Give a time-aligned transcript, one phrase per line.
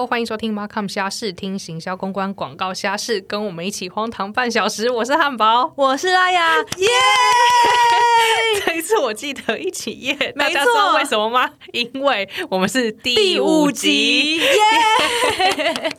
[0.00, 4.88] Hello，欢迎收听 Markham 虾事，听行销公关广告虾事，跟我们一起荒唐半小时。
[4.90, 6.88] 我是汉堡，我是拉雅， 耶！
[8.64, 11.50] 这一次我记得一起耶，大没家知道错为什么吗？
[11.74, 15.92] 因为我们是第第五集，， 耶！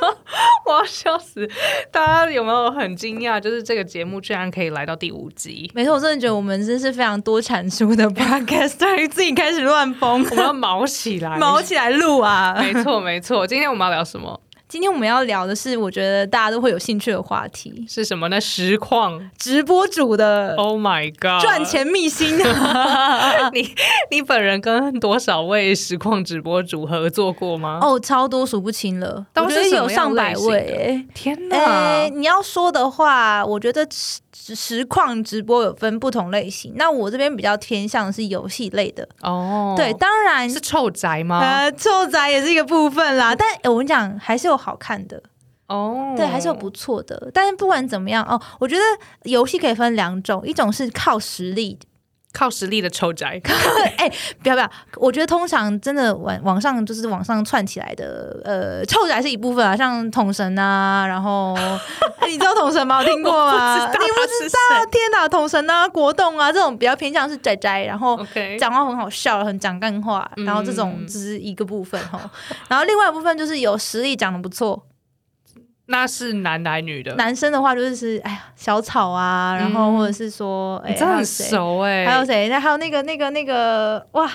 [0.66, 1.48] 我要笑死！
[1.90, 3.40] 大家有没有很惊讶？
[3.40, 12.54] 就是这个节目居然可以来到第五集，没错，我真的觉得我们真是非常多产出的 podcast，对于自己开始乱疯，我们要毛起来， 毛起来录啊！
[12.58, 13.46] 没错没错。
[13.46, 14.40] 今天我们要聊什么？
[14.70, 18.40] 今天我们要聊的是，我觉得大家都会有兴趣的话题是什么呢？
[18.40, 21.42] 实况。——直播主的 Oh my god！
[21.42, 22.38] 赚钱秘辛。
[23.52, 23.74] 你
[24.12, 27.80] 你本人跟多少位实况直播主合作过吗？
[27.82, 31.06] 哦，超多数不清了，我觉得有上百位、欸。
[31.12, 31.56] 天哪！
[31.58, 33.84] 哎、你要说的话，我觉得
[34.34, 36.74] 实实况直播有分不同类型。
[36.76, 41.40] 那我这边比较偏向的是游戏类的，哦，对，当然是臭宅吗？
[41.40, 43.34] 呃，臭宅也是一个部分啦。
[43.34, 45.22] 但、哎我跟你讲，还是有好看的，
[45.66, 47.30] 哦，对，还是有不错的。
[47.34, 48.82] 但是不管怎么样，哦，我觉得
[49.24, 51.78] 游戏可以分两种，一种是靠实力。
[52.32, 53.40] 靠实力的臭宅。
[53.98, 54.10] 哎、
[54.42, 61.54] 不要不要，我觉得通常真的网网上就是网上串起来的，呃，臭宅是一部分啊，像统神啊，然后、
[62.18, 62.98] 哎你知道统神吗？
[62.98, 63.86] 我听过吗？
[63.86, 64.86] 不你不知道？
[64.90, 68.18] 天哪，统神啊，国栋啊，这种比较偏向是宅宅，然后
[68.58, 72.18] 讲话很好笑，很讲干话，然后这种嗯只是一个部分哈。
[72.68, 74.86] 然后另外一部分就是有实力，讲的不错。
[75.90, 77.14] 那是男的女的？
[77.16, 82.48] 男生的话就是是哎呀小草啊，然后嗯或者是说哎你真的很熟哎，还有谁？
[82.48, 84.30] 那还有那个那个那个哇，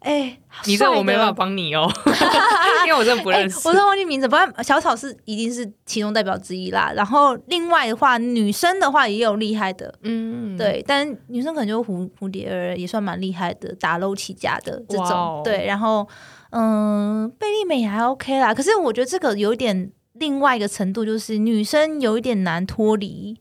[0.00, 1.32] 哎，你这我没办法法。
[1.32, 1.90] 帮你哦，
[2.86, 3.72] 因为我真的不哎、认识我。
[3.72, 6.92] 突然忘记名字，不过小草是一定是其中代表之一啦。
[6.94, 15.66] 然后另外的话，女生的话也有厉害的，嗯，对，但女生可能就蝴蝴蝶儿也算蛮厉害的，打楼起家的这种，哦对。
[15.66, 16.06] 然后
[16.50, 23.38] 嗯，贝利美也还 OK 啦，可是我觉得这个有点另外一个程度，就是女生有一点难脱离，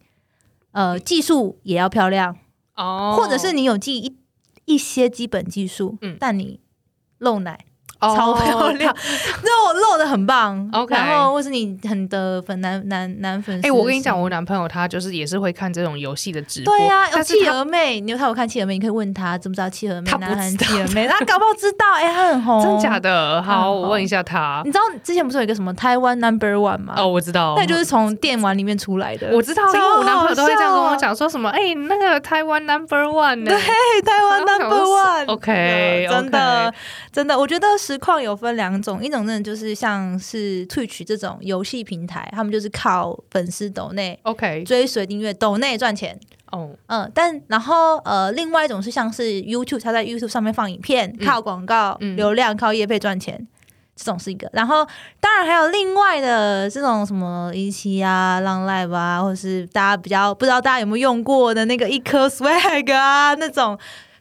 [0.71, 2.37] 呃，技术也要漂亮，
[2.75, 4.17] 哦，或者是你有记一
[4.65, 6.59] 一些基本技术，嗯但你
[7.17, 7.65] 露奶。
[8.07, 8.95] 哦超漂亮，
[9.41, 10.67] 肉露的很棒。
[10.73, 13.67] OK 然后或是你很的粉男男男粉丝。
[13.67, 22.99] 哎、我跟你讲，我男朋友他就是也是会看这种游戏的直播，对呀、有企但是他鹅妹，你有他有看企鹅妹，你可以问他知不知道企鹅妹，他不南韩知道企鹅妹，他搞不好知道，哎、他很红，真假？
[22.99, 23.41] 的？
[23.43, 24.71] 好，我问一下他你。
[24.71, 26.95] 知道之前不是有一个什么台湾 Number One 吗？
[26.97, 29.29] 哦，我知道，那就是从电玩里面出来的。
[29.31, 35.25] 我知道，因为超我男朋友都会这样跟我讲，说什么哎、那个台湾 Number One 呢、对，台湾 Number One。
[35.27, 36.73] OK，真的
[37.11, 46.19] 真的，我觉得实况有分两种，一种真的就是像是 Twitch 这种游戏平台，他们就是靠粉丝抖内 OK，追随订阅抖内赚钱。
[46.51, 53.47] 哦，嗯，但然后呃，另外一种是像是 YouTube，它在 YouTube 上面放影片，嗯靠广告、嗯流量、靠业配赚钱，
[53.95, 54.49] 这种是一个。
[54.53, 54.85] 然后
[55.19, 63.77] 当然还有另外的这种什么一期啊、浪 live 啊，或者是大家比较不知道大家有没有用过的那个一颗 swag 啊那种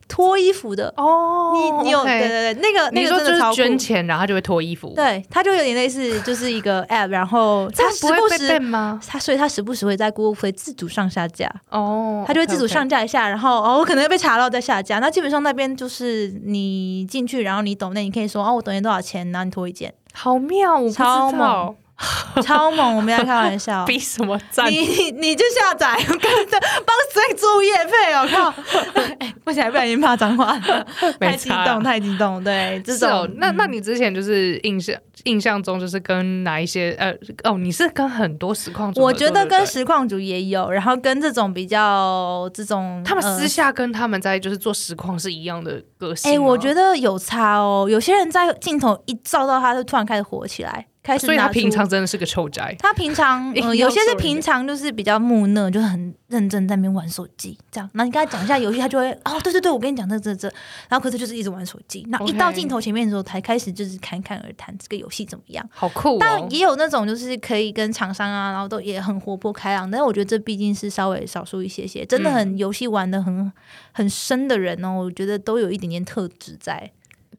[0.08, 0.92] 脱衣服的。
[0.96, 9.08] 哦你你有对对对，那个那个真的是捐钱，然后他就会脱衣服，，对，他就有点类似，就是一个 app，然后 这它样不时不时？
[9.08, 11.50] 它所以他时不时会在 Google Play 自主上下架。
[11.70, 14.98] 哦，他就会自主上架一下，然后哦，我可能会被查到再下架。
[14.98, 21.76] 那基本上那边就是你进去，然后你懂那，你可以说哦，我懂你多少钱，然后你脱一件，好妙，我不知超道猛
[22.42, 23.84] 超猛，我没在开玩笑。
[23.86, 24.70] 比什么赞？
[24.70, 28.52] 你你你就下载，我跟着帮谁做业配哦，靠！
[29.20, 30.86] 哎，不行，不小心骂脏话了，
[31.20, 32.42] 太激差动，太激动。
[32.42, 46.44] 对，这种，那那嗯你之前就是印象印象中就是跟哪一些呃哦，你是跟很多实况组我作，觉得跟实况组也有，然后跟这种比较这种他们私呃下跟他们在就是做实况是一样的个性哎、吗。
[46.44, 47.86] 我觉得有差哦。
[47.88, 52.74] 有些人在镜头一照到他，就突然开始火起来，开始所以他拿平常真的是个臭宅。
[52.80, 57.88] 他平常 呃，有些是平常就是比较木讷，就是很认真在那边玩手机这样。
[57.92, 60.48] 那你跟他讲一下游戏，他就会哦，对对对，我跟你讲这这这。
[60.88, 65.68] 然后可是就是一直玩手机，那一到镜头前面的时候，才开始就是侃侃而谈这个游戏怎么样。
[65.70, 66.18] 好酷哦！
[66.18, 73.52] 但也有那种就是可以跟厂商啊，然后都也很活泼开朗，但是我觉得这毕竟是稍微少数一些些，真的嗯很游戏玩的很
[73.92, 76.90] 很深的人哦，我觉得都有一点点特质在。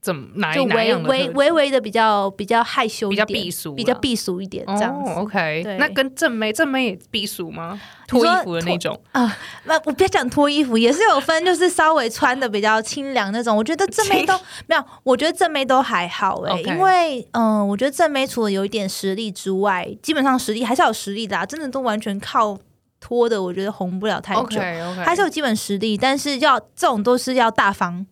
[0.06, 5.10] 怎么哪就哪微微样的特质微微的比较比较害羞比较，避俗，比较避俗一点这样子。
[5.10, 7.82] 哦、OK，对那跟正妹正妹也避俗吗？
[8.08, 13.58] 脱衣服的那种啊那我不要讲脱衣服，也是有分，就是稍微穿的比较清凉那种。
[13.58, 14.34] 我觉得 正妹都
[14.68, 22.56] 没有，我觉得正妹都还好哎、因为嗯、我觉得正妹除了有一点实力之外，基本上实力还是有实力的、啊，真的都完全靠
[23.00, 24.42] 脱的，我觉得红不了太久。
[24.42, 28.06] OK OK，还是有基本实力，但是要这种都是要大方，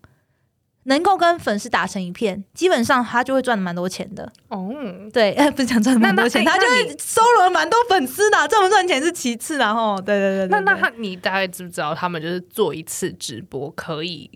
[0.85, 4.31] 能够跟粉丝打成一片，基本上他就会赚蛮多钱的。
[4.50, 4.74] 哦，
[5.12, 14.30] 对，哎， 不是讲赚蛮多钱，他就会收了蛮多粉丝的，赚不赚钱是其次，然后对对对那那他你大概知不知道他们就是做一次直播可以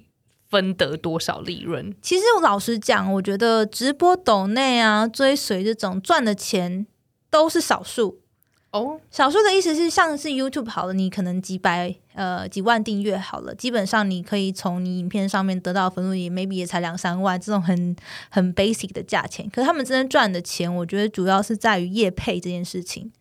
[0.49, 1.93] 分得多少利润？
[2.01, 6.87] 其实我老实讲，我觉得直播抖内啊、追随这种赚的钱
[7.29, 8.21] 都是少数。
[8.71, 17.95] 哦，少数的意思是，像是 YouTube 好了，你可能几百呃几万订阅好了，基本上你可以从你影片上面得到的分数也 maybe 也才两三万，这种很
[18.29, 19.47] 很 basic 的价钱。
[19.49, 23.11] 可是他们真正赚的钱，我觉得主要是在于业配这件事情。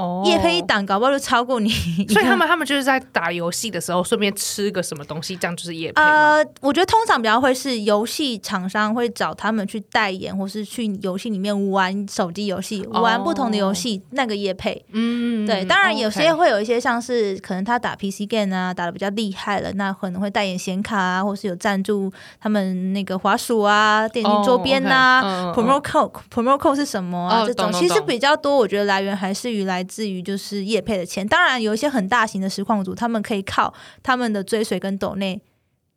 [0.00, 1.68] 哦，夜配一档，搞不好就超过你。
[2.08, 6.02] 所以他们他们就是在打游戏的时候顺便吃个什么东西，这样就是夜配。
[6.02, 14.84] 呃，我觉得通常比较会是游戏厂商会找他们去代言，或是去游戏里面玩手机游戏，哦玩不同的游戏，那个夜配。
[14.92, 27.42] 嗯，对，当然有些会有一些像是可能他打 PC game 啊，打的比较厉害了，那可能会代言显卡啊，或是有赞助他们那个滑鼠啊、电竞周边呐、哦 promo code promo code 是什么啊？
[27.42, 31.26] 哦这种其实比较多，我觉得来源还是于来自于就是业配的钱。
[31.26, 35.42] 当然有一些很大型的实况组，他们可以靠他们的追随跟抖内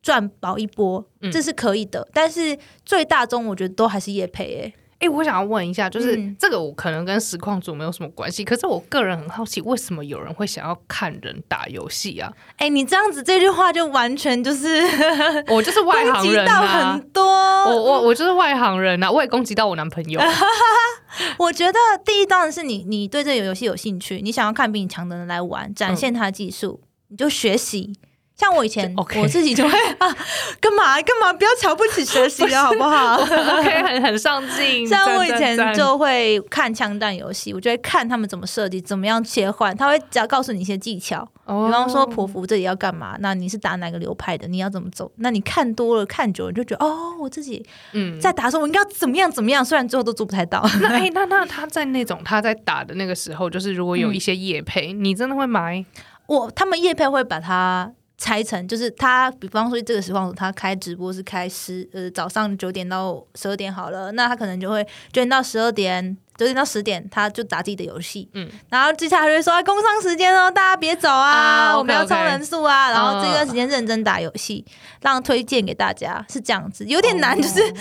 [0.01, 2.09] 赚饱一波，嗯这是可以的。
[2.11, 4.73] 但是最大宗我觉得都还是业配诶、
[5.03, 12.31] 哎、我想要问一下，就是、嗯这个我可能跟实况组没有什么关系，可是我个人很好奇，为什么有人会想要看人打游戏啊？
[12.57, 14.81] 哎、你这样子这句话就完全就是
[15.51, 17.21] 我就是外攻行人啊很，多。
[17.25, 20.21] 我我我就是外行人啊，我也攻击到我男朋友。
[21.37, 27.93] 我觉得第一当然是你，你对这个游戏有兴趣，你想要看比你强的人来玩，展现他的技术，你就学习。
[28.35, 30.17] 像我以前我自己就会 啊，
[30.59, 34.87] 干嘛干嘛，不要瞧不起学习了， 好不好？OK，很很上进。
[34.87, 47.63] 像我以前就会看枪弹游戏，我就会看他们怎么设计，怎么样切换，他会只要告诉你一些技巧，哦比方说匍匐这里要干嘛，那你是打哪个流派的，你要怎么走，那你看多了看久了，你就觉得哦，我自己
[47.93, 50.67] 嗯，在打的时候我应该要怎么样怎么样，虽然最后都做不太到。
[50.81, 55.85] 那哎、那那他在那种他在打的那个时候，就是如果有一些夜配，你真的会买？
[56.25, 66.17] 我他们夜配会把它拆成，就是他，比方说这个时候他开直播是开十呃早上九点到十二点好了，那他可能就会九点到十二点。
[66.37, 68.43] 九点到十点，他就打自己的游戏，嗯。
[68.43, 74.65] 嗯，然后接下来就会说、啊、工商时间哦，大家别走啊，啊我们要冲人数啊，然后这嗯段时间认真打游戏，
[75.01, 77.41] 让推荐给大家，是这样子，有点难，哦。
[77.41, 77.73] 就是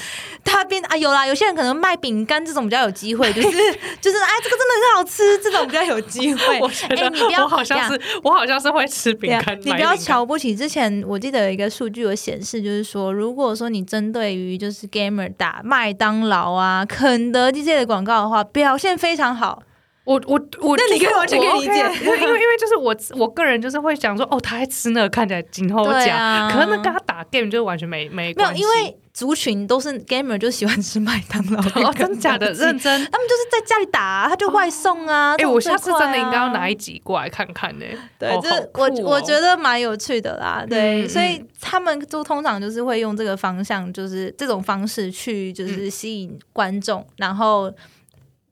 [0.45, 3.49] 他变啊有啦，有些人可能卖饼干这种比较有机会，就是
[4.01, 6.61] 就是哎这个真的很好吃，这种比较有机会。
[6.63, 6.87] 我觉。
[6.89, 10.55] 得、哎你不要我好像是我好像是会吃饼干，你不要瞧不起。
[10.55, 19.63] 之前我记得有一个数据有显示，就是说，如果说你针对于就是 gamer 打麦当劳啊、肯德基这类的广告的话，表现非常好。
[20.05, 31.93] 我我我，那你可以完全可以理解因为因为就是我我个人就是会想说，哦，他还吃那个看起来金后奖，对啊可能跟他打 game 就完全没没没有，因为族群都是 gamer，就喜欢吃麦当劳。
[31.93, 32.93] 真假的认真。
[33.13, 35.37] 他们就是在家里打、啊，他就外送啊。
[35.39, 37.87] 哎、我下次真的应该要啊拿一集过来看看呢、
[38.19, 40.67] 对，哦这哦我我觉得蛮有趣的啦。
[40.69, 47.73] 对，嗯所以他们就通常就是会用这个方向，就是这种方式去嗯就是吸引观众，然后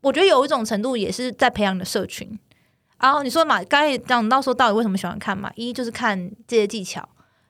[0.00, 2.38] 我觉得有一种程度也是在培养你的社群。
[3.00, 5.50] 然后你说嘛，刚才讲到说到底为什么喜欢看嘛？
[5.54, 7.08] 一就是看这些技巧。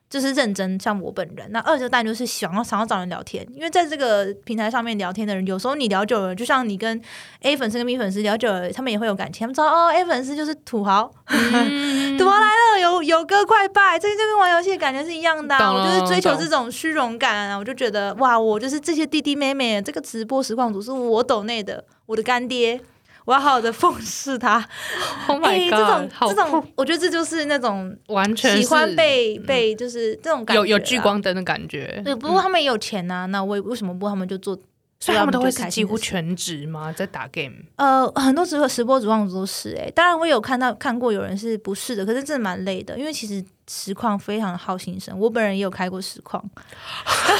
[0.09, 1.47] 就是认真，像我本人。
[1.51, 7.01] 那二就当然就是想要想要找人聊天，因为在这个平台上面聊天的人，有时候你聊久了，就像你跟
[7.43, 9.39] A 粉丝跟 B 粉丝聊久了，他们也会有感情。
[9.39, 15.71] 他们知道哦，A 粉丝就是土豪，嗯 土豪来了，有有哥快拜，这就跟玩游戏的感觉是一样的、啊。
[15.71, 21.81] 我就是追求这种虚荣感啊，我就觉得哇，我就是这些弟弟妹妹，这个直播实况组是我抖内的，
[22.11, 22.79] 我的干爹。
[23.23, 24.67] 我要好好的奉侍他。
[25.27, 32.01] Oh 哎 my 这 god，种这种，我觉得这就是那种完全喜欢被被就是这种感觉有有聚光灯的感觉。
[32.03, 34.57] 对，不过他们也有钱呐、那为为什么不他们就做？
[34.99, 36.91] 所以他们都会是几乎全职吗？
[36.91, 37.53] 在打 game？
[37.75, 45.17] 呃，很多直播直播主望都是哎、当然我有看到看过有人是不是的，可是真的蛮累的，因为其实实况非常好心神。
[45.17, 46.43] 我本人也有开过实况，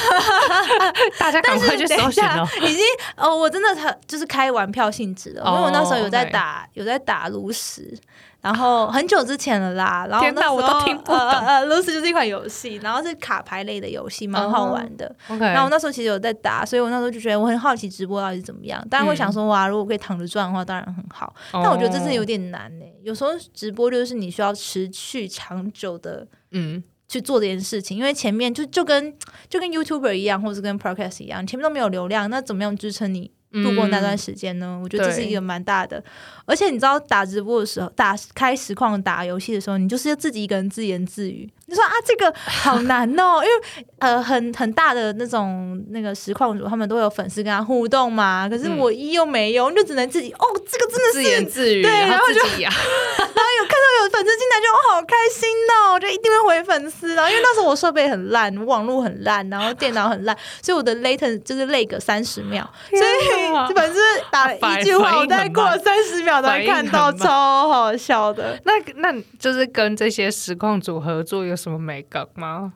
[1.20, 2.48] 大家赶快去搜寻哦。
[2.62, 2.82] 已经
[3.16, 7.94] 哦，我真的他就是开玩票性质的，因为我那时候有在打有在打炉石。
[8.42, 15.14] 然后很久之前了啦，然后那时候我都听不懂呃呃，炉石就是一款游戏，然后是卡牌类的游戏，蛮好玩的。
[15.28, 18.84] OK，然后我那时候其实有在打，所以我那时候就觉得我很好奇直播到底是怎么样。
[18.90, 21.32] 当然会想说，哇，如果可以躺着赚的话，当然很好。
[21.52, 29.14] 但我觉得这是有点点难呢、有时候直播就是你需要持续长久的嗯去做这件事情，因为前面就就跟
[29.48, 34.80] 就跟 YouTuber 一样，或者是跟 Podcast 一样，前面都没有流量，那怎么样支撑你度过那段时间呢？
[34.82, 36.02] 我觉得这是一个蛮大的。
[36.44, 41.48] 而且你知道打直播的时候，打开实况打游戏的时候，你就是要自己一个人自言自语。
[41.66, 48.48] 你说啊，这个好难哦，因为呃，很很大的那种那个实况主，他们都有粉丝跟他互动嘛。
[48.48, 57.14] 可是我一又没有，就只能自己哦，这个真的是自言自语，对，然后就啊，然后有看到有粉丝进来，就我好开心哦，我就一定会回粉丝。
[57.14, 64.00] 然后因为那时候我设备很烂，网络很烂，然后电脑很烂，所以我的 latent 就是 lag 三十秒，所以粉丝
[64.30, 68.60] 打一句话，我大概过了三十秒才看到，超好笑的。
[68.64, 72.72] 那那就是跟这些实况组合作有什么美感吗？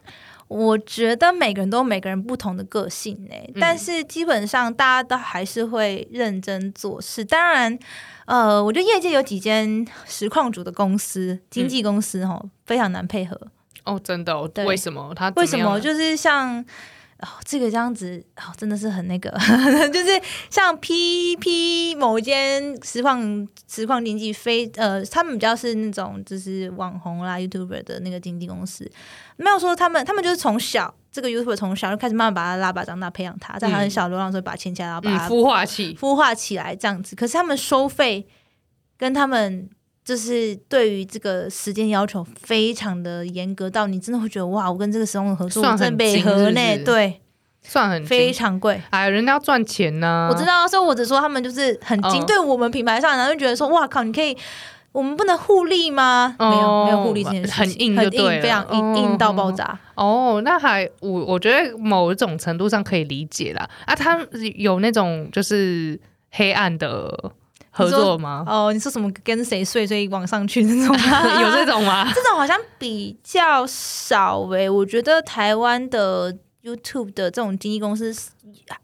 [0.49, 7.25] 我觉得每个人都有每个人不同的个性诶，但是基本上大家都还是会认真做事。
[7.25, 7.77] 当然，
[8.27, 13.37] 呃，我觉得业界有几间实况组的公司、经纪公司哈，非常难配合。
[13.85, 14.65] 哦，真的？
[14.65, 15.13] 为什么？
[15.17, 15.81] 他为什么？
[15.81, 16.65] 就是像。
[17.21, 19.31] 哦，这个这样子哦，真的是很那个，
[19.91, 20.21] 就是
[20.51, 28.91] 像 P P 某间实况实况经纪非呃，他们比较是那种就是网红啦 YouTuber 的那个经纪公司，
[29.37, 37.17] 没有说他们他们就是从小这个 YouTuber 从小就开始慢慢把他拉拔长大，培养他，在他很小流浪的时候把他牵起来，然后把他孵化起孵化起来这样子。
[37.17, 38.27] 可是他们收费
[38.99, 39.71] 跟他们。
[40.07, 47.21] 就是对于这个时间要求非常的严格，到你真的会觉得哇，我跟这个时空合作算很合呢，对，
[47.61, 48.81] 算很非常贵。
[48.91, 54.39] 哎，人家要赚钱呢，我知道，所以我只说他们就是很精，对我们品牌上，然后就觉得说哇靠，你可以，
[54.93, 56.37] 我们不能互利吗？
[56.39, 59.77] 没有，没有互利这件事情，很硬，很硬，非常硬，硬到爆炸。
[59.97, 63.69] 哦，那还我我觉得某一种程度上可以理解啦。
[63.85, 65.99] 啊，他有那种就是
[66.31, 67.33] 黑暗的。
[67.85, 68.45] 合作吗？
[68.47, 70.97] 哦，你说什么跟谁睡，所以往上去那种？
[71.43, 72.11] 有这种吗？
[72.15, 74.69] 这种好像比较少诶。
[74.69, 76.35] 我觉得台湾的
[76.67, 78.13] YouTube 的这种经纪公司，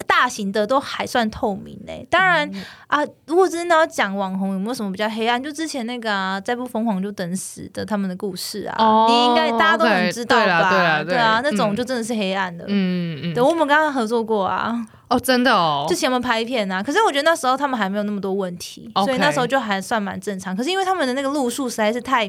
[0.07, 2.07] 大型的都还算透明嘞。
[2.09, 2.49] 当然
[2.87, 5.43] 啊，如果真的要讲网红，有没有什么比较黑暗？
[5.43, 10.71] 就之前那个啊，再不疯狂就等死的他们的故事啊，你应该大家都很知道吧？
[10.71, 12.65] 对啊，对啊，那种就真的是黑暗的。
[12.69, 14.87] 嗯嗯，对，我们刚刚合作过啊。
[15.09, 20.57] 哦，真的哦，之前我们拍片啊，可是我觉得那时候他们还没有那么多问题，所以那时候就还算蛮正常。
[20.57, 22.27] 可是因为他们的那个路数实在是太，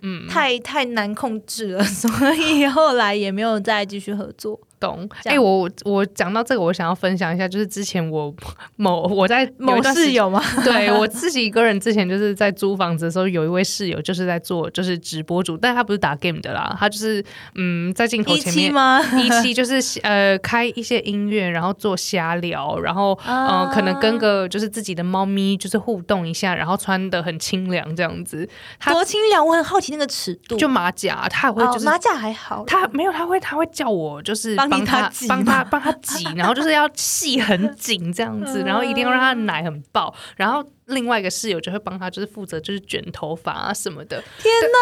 [0.00, 4.58] 嗯，太太难控制了，所以后来也没有再继续合作。
[4.80, 8.32] 懂哎，我我讲到这个，我想要分享一下，就是之前我
[8.76, 10.42] 某我在某室友吗？
[10.64, 17.24] 对我自己一个人之前就是在租房子的时候，有一位室友就是在做就是直播主，但他不是打 game 的啦，他就是
[17.56, 19.02] 嗯在镜头前面吗？
[19.18, 28.48] 一期就是呃开一些音乐，然后做瞎聊，然后呃可能跟个就是自己的猫咪就是互动一下，然后穿的很清凉这样子。
[28.86, 30.56] 多清凉，我很好奇那个尺度。
[30.56, 34.56] 就马甲，他会就是马甲还好，他没有他会他会叫我就是。
[34.68, 40.64] 帮他帮他帮他挤，然后就是要系很紧这样子， 然后一定要让他奶很爆，然后。
[40.88, 44.22] 另外一个室友就会帮他，就是负责就是卷头发啊什么的。
[44.38, 44.78] 天哪！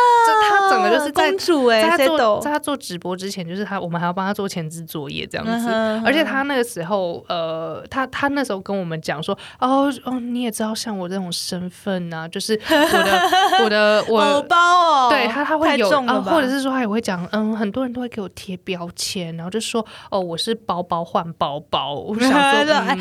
[0.49, 5.69] 他整个就是在公主哎，在他做在他做直播之前，就是他我们还要帮他做前置作业这样子。
[6.05, 21.95] 而且他那个时候，呃，他他那时候跟我们讲说，哦哦，你也知道像我这种身份啊， 就是我的我的我包哦，对他他会有啊，或者是说他也会讲，嗯，很多人都会给我贴标签，然后就说哦，我是包包换包包。
[21.95, 22.97] 我想说， 哎，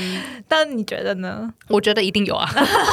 [0.47, 1.53] 但你觉得呢？
[1.67, 2.47] 我觉得一定有啊。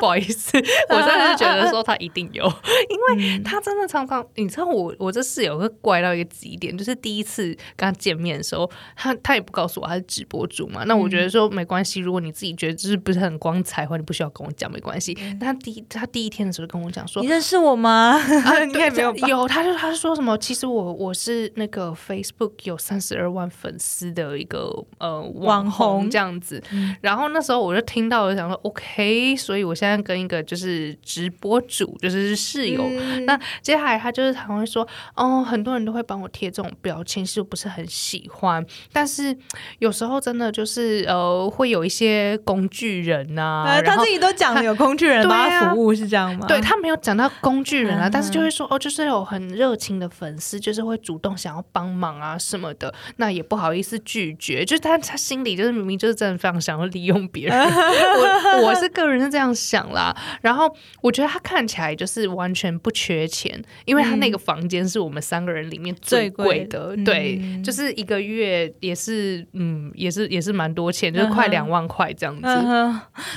[0.00, 0.56] 不好意思，
[0.88, 2.44] 我真的是觉得说他一定有，
[2.88, 7.46] 因为他真的常常，你知道我我这室友会怪到一个极点，就是第一次
[7.76, 15.14] 跟他见面的时候，他他也不告诉我他是直播主嘛，那我觉得说没关系，如果你自己觉得就是不是很光彩，或你不需要跟我讲没关系。
[15.40, 18.20] 他第一他第一天的时候跟我讲说，你认识我吗？
[18.66, 20.36] 你也没有有，他就他说什么？
[20.38, 26.62] 其实我我是那个 Facebook 有三十二万粉丝的一个呃网红这样子，
[27.00, 29.36] 然后那时候我就听到我想说 OK。
[29.36, 32.88] 所以我现在跟一个就是直播主，就是室友。
[33.26, 34.86] 那接下来他就是常会说，
[35.16, 38.64] 哦，很多人都会帮我贴这种标签，其实我不是很喜欢。
[38.92, 39.36] 但是
[39.80, 46.46] 有时候真的就是呃，会有一些工具人呐，他自己都讲了有工具人帮他服务是这样吗？
[46.46, 54.64] 对他没有讲到工具人啊，但是就会说哦，就是有很热情的粉丝，就是会主动想要帮忙啊什么的，那也不好意思拒绝。
[54.64, 57.58] 就是他他心里就是明明就是真的非常想要利用别人。
[57.66, 59.22] 我我是个人。
[59.22, 60.16] 是这样想啦。
[60.40, 72.42] 然后我觉得他看起来就是完全不缺钱，因为他那个房间是我们三个人里面最贵的，对，就是一个月也是嗯，也是也是蛮多钱，就是快两万块这样子，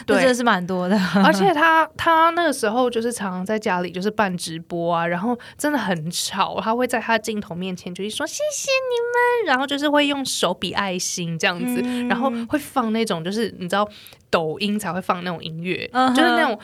[0.05, 0.99] 对，真的是蛮多的。
[1.23, 13.87] 而且他他那个时候就是常常在家里就是办直播啊，然后真的很吵，他会在他镜头面前就是说谢谢你们，然后就是会用手比爱心这样子，然后会放那种就是你知道
[14.35, 16.59] 抖音才会放那种音乐，就是那种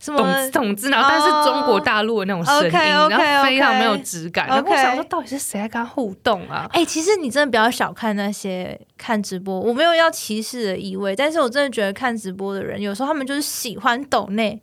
[0.00, 4.48] 什么懂字，然后但是中国大陆的那种声音，然后非常没有质感。
[4.48, 6.68] 然后我想说，到底是谁在跟他互动啊？
[6.72, 14.60] 哎，其实你真的不要小看那些 看直播，我没有要歧视的意味，但是我真的觉得看直播的人，有时候他们就是喜欢抖内，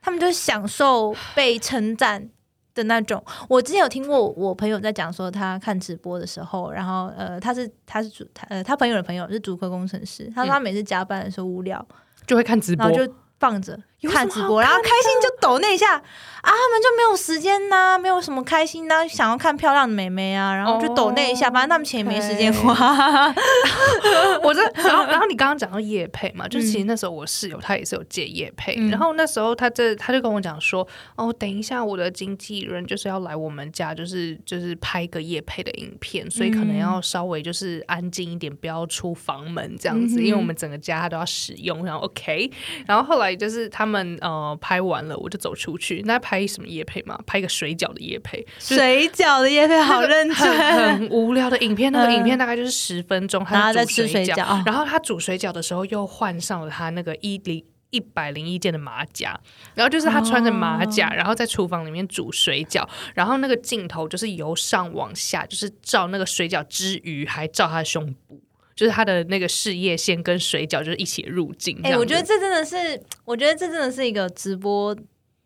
[0.00, 2.28] 他们就是享受被称赞。
[2.74, 11.84] 的那种，我之前有听过我朋友在讲说，他看直播的时候，然后呃，他是他是主他呃，他朋友的朋友是主科工程师，他说他每次加班的时候无聊
[12.26, 13.12] 就会看直播，就。
[13.42, 13.76] 放着
[14.10, 16.02] 看直播，然后开心就抖那一下啊，
[16.50, 22.72] 他们就没有时间呐，没有什么开心呐，想要看漂亮的美眉啊，然后就抖那一下，反正他们钱也没时间花。
[24.42, 42.50] 我这，然后然后你刚刚讲到叶配嘛，就是其实那时候我室友他也是有借叶配，然后那时候他这他就跟我讲说，哦，等一下我的经纪人就是要来我们家，就是就是拍个叶配的影片，所以可能要稍微就是安静一点，不要出房门这样子，因为我们整个家都要使用，然后 OK，
[42.86, 43.32] 然后后来。
[43.42, 46.02] 就是他们呃拍完了，我就走出去。
[46.04, 47.18] 那拍什么夜配嘛？
[47.26, 51.92] 拍一个水饺的夜配，水饺的夜配好认真，很无聊的影片。
[51.92, 54.64] 那个影片大概就是十分钟，他在吃水饺。
[54.64, 59.38] 然后他煮水饺的时候，又换上了他那个一零一百零一件的马甲。
[59.74, 62.88] 然后就是他穿着马甲，然后在厨房里面煮水饺。
[63.14, 68.40] 然后那个镜头就是由上往下，就是照那个水饺之余，还照他的胸部。
[68.74, 71.78] 就是他的那个事业线跟水饺就是一起入境。
[71.82, 74.96] 哎，我觉得这真的是，我觉得这真的是一个直播，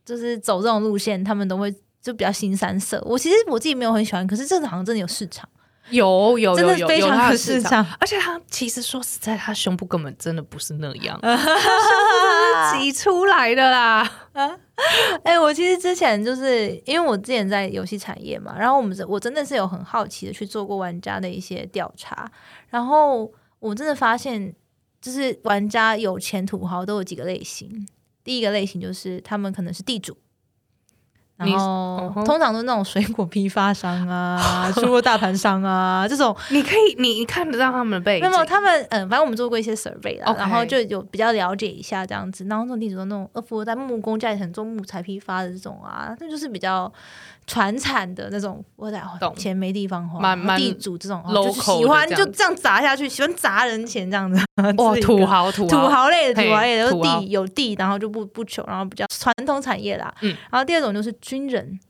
[0.05, 3.03] 就是走这种路线，他们都会就比较新三色。
[3.05, 5.49] 我其实我自己没有很喜欢，可是这个好像真的有市场，
[5.91, 7.85] 有有有有非常有市场。
[7.99, 11.19] 而且他其实说实在，他胸部根本真的不是那样，
[12.73, 14.11] 挤出来的啦。
[15.25, 22.31] 哎，我其实之前就是因为我之前在游戏产业嘛，然后我们我真的是有很好奇的去做过玩家的一些调查，
[22.69, 24.55] 然后我真的发现，
[25.01, 27.89] 就是玩家有钱土豪都有几个类型。
[28.23, 30.17] 第一个类型就是他们可能是地主。
[31.37, 38.29] 然后通常都那种水果批发商啊、 猪肉大盘商啊这种，你可以你你看得到他们的背景。
[38.29, 42.45] 那么他们嗯，反正我们做过一些 survey 啦，然后就有比较了解一下这样子。
[42.49, 46.93] 然后那种地主的那种二富二代木工家里很做木材批发的这种啊，那就是比较。
[47.49, 49.01] 传产的那种，我在
[49.37, 54.45] 钱没地方花，地主这种就是喜欢就这样砸下去，喜欢砸人钱这样子。
[54.79, 60.13] 哇，土豪土豪土豪类的土豪类的，有地有地，然后就不不穷，然后比较传统产业啦。
[60.23, 61.81] 嗯，然后第二种就是军人。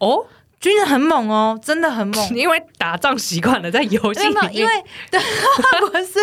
[0.00, 0.26] 哦，
[0.58, 4.54] 军人很猛哦，真的很猛， 因为打仗习惯了，在游戏里面。
[4.54, 4.72] 因为
[5.10, 5.20] 对，
[5.80, 6.18] 不是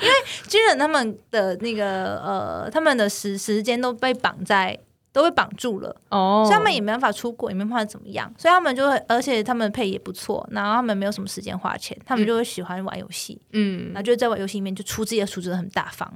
[0.00, 0.14] 因为
[0.48, 4.78] 军人他们的那个呃，他们的时时间都被绑在。
[5.14, 16.12] 都被绑住了，哦，所以他们也没办法出国，也没办法怎么样，所以他们就会，而且他们配也不错，然后他们没有什么时间花钱，他们就会喜欢玩游戏，嗯，然后就在玩游戏里面就出自己的出资的很大方。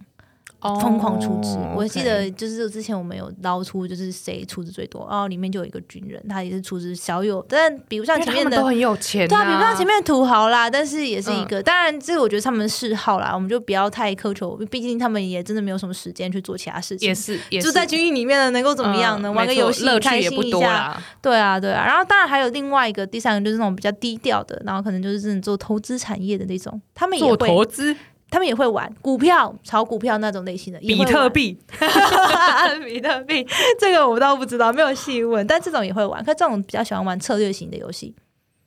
[0.60, 19.30] 疯狂出资，我记得就是之前我们有捞出，就是谁出资最多，然后里面就有一个军人，他也是出资小有，但比不上前面的都很有钱，对啊，比不上前面的土豪啦，但是也是一个，当然这个我觉得他们的嗜好啦，我们就不要太苛求，毕竟他们也真的没有什么时间去做其他事情，也是，就在军营里面的能够怎么样呢？
[19.30, 27.94] 玩个游戏开心一下，对啊，对啊，然后当然还有另外一个第三个就是那种比较低调的，然后可能就是真的做投资产业的那种，他们也会投资。
[28.30, 31.58] 他们也会玩股票、炒股票那种类型的，比特币，
[32.84, 33.46] 比特币，
[33.78, 35.46] 这个我倒不知道，没有细问。
[35.46, 38.14] 但这种也会玩，可这种比较喜欢玩策略型的游戏。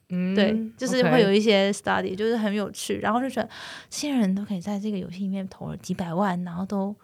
[0.09, 3.49] 嗯，对，就是会有一些 study，就是很有趣，然后就觉得
[3.89, 6.95] 这些人都可以在这个游戏里面投了几百万，然后都。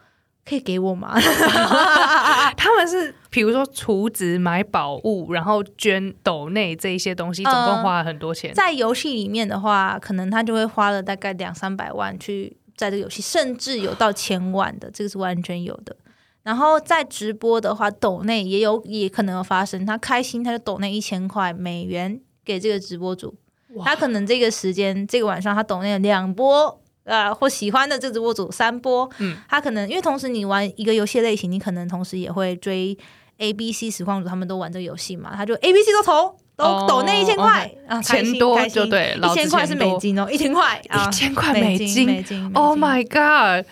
[0.47, 1.13] 可以给我吗？
[2.55, 8.53] 他们是比如说储值、买宝物，然后捐斗内这一些东西，总共花了很多钱。
[8.53, 15.95] 在游戏里面的话，可能他就会花了大概两三百万去在这个游戏，甚至有到千万的，这个是完全有的。
[16.43, 23.36] 然后在直播的话，斗内也有也可能有发生，他开心他就斗内一千块美元给这个直播主，
[23.83, 26.81] 他可能这个时间这个晚上他斗内两波。
[27.08, 32.98] 呃，或喜欢的这直播主三波，嗯，他可能因为同时你玩一个游戏类型，你可能同时也会追
[33.38, 43.65] A、B、C 实况主，他们都玩这个游戏嘛，他就 A、B、C 都投，都抖那一千块啊，钱多就对，一千块是美金哦，一千块，一千块美金，美金，Oh my God！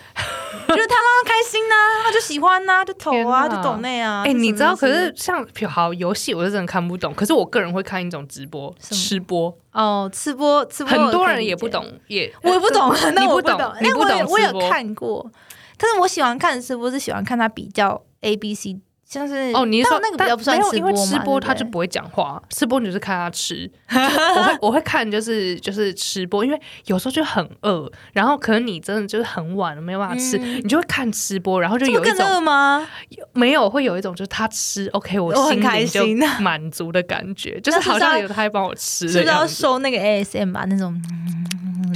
[0.74, 1.74] 就是他让他开心呐，
[2.04, 4.22] 他就喜欢呐，就投啊，就懂那啊。
[4.26, 4.74] 哎、你知道？
[4.74, 7.14] 可是像好游戏，我是真的看不懂。
[7.14, 15.30] 可是我个人会看一种直播，吃播，哦，吃播吃播，很多人也不，懂，也我也不懂，那你不懂我不懂那我有我有看过，
[15.78, 23.70] 但是我喜欢看的吃播是喜欢看他比较 A B C，像是哦，你是说但那个比较不算吃播嘛，因为吃播他就不会讲话，吃播你就是看他吃。
[23.88, 32.86] 我会我会看就是就是吃播，因为有时候就很饿，然后可能你真的就是很晚了没有办法吃，嗯你就会看吃播，然后就有一种饿吗？
[33.32, 39.46] 没有会有一种就是他吃 OK 我我很开心满足的感觉， 就是好像有他在帮我吃是不是要。
[39.46, 40.64] 收那个 ASM 吧？
[40.68, 41.00] 那种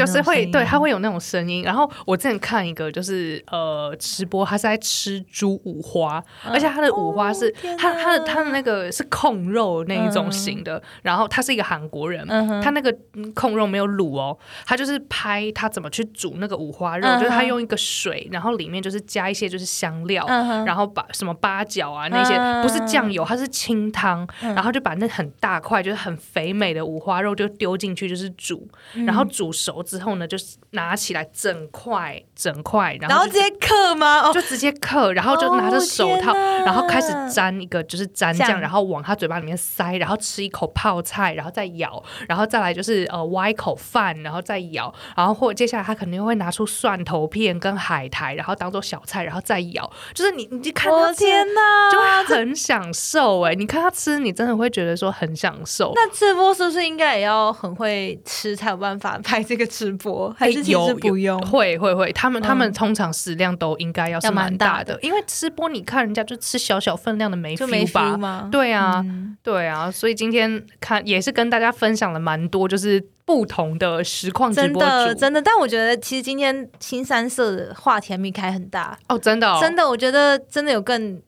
[0.01, 1.63] 就是会对，他会会有那种声音。
[1.63, 14.37] 然后我之前看一个，就是呃吃播，他是在吃猪五花，而且他的五花是、哦他他的他的那个是控肉那一种型的，然后他是一个韩国人，嗯他那个嗯控肉没有卤哦，
[14.67, 20.25] 他就是拍他怎么去煮那个五花肉，嗯就是他用一个水，然后里面就是加一些就是香料。
[20.27, 22.63] 嗯然后把什么八角啊那些、嗯。
[22.63, 24.55] 不是酱油，它是清汤，嗯。
[24.55, 29.05] 然后就把那很大块就是很肥美的五花肉就丢进去就是煮，嗯。
[29.07, 34.21] 然后煮熟之后呢，就是拿起来整块整块，然后直接刻吗？
[34.21, 51.25] 哦，就直接刻，然后就拿着手套，哦然后开始沾一个就是蘸酱，酱然后往他嘴巴里面塞，然后吃一口泡菜，然后再咬，然后再来就是呃挖一口饭，然后再咬，然后或接下来他肯定会拿出蒜头片跟海苔，然后当做小菜，然后再咬，就是你你就看我他吃。
[51.25, 51.91] 天哪！
[51.91, 55.93] 就会很享受哎、你看他吃，你真的会觉得说很享受。
[55.95, 60.35] 那吃播是不是应该也要很会吃才有办法拍这个直播？
[60.37, 61.41] 还是其有实不用？
[61.47, 68.51] 会会会，他们、他们嗯通常食量都应该要是蛮蛮大的因为吃播你看人家就吃小小分量的没就没 feel 吧 feel？
[68.51, 74.89] 对啊，嗯对啊，所以今天看也是跟大家分享了蛮多，就是不同的实况直真播主。
[74.89, 81.21] 的真的，但我觉得其实今天新三色的话题还没开很大，哦，真的、哦，真的，我觉得真的有更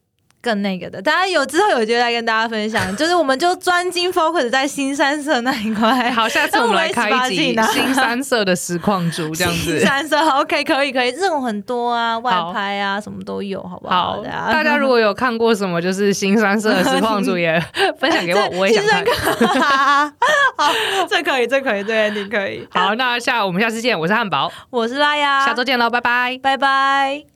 [0.42, 6.10] 更那个的，大家有之后有机会再跟大家分享， 就是我们就专精 focus 在新三色那一块。
[6.12, 9.80] 好，下次我们来开一集也18禁啊新三色的实况组这样新子。
[9.80, 17.62] 三色，OK，可以可以，这种很多啊，外拍啊，什么都有，好不好，大家大家如果有看过什么就是新三色的实况组，也
[18.00, 20.12] 分享给我，我也想看。
[20.56, 20.72] 好，
[21.08, 22.66] 这可以，这可以，这你可以。
[22.72, 26.38] 好，那下我们下次见，我是汉堡，我是拉雅，下周见喽，拜拜。
[26.42, 27.31] 拜拜。